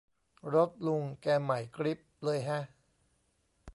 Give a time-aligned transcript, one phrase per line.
[0.53, 2.63] รถลุงแกใหม่กริ๊บเลยแฮะ